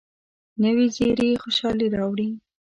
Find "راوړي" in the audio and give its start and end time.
1.97-2.29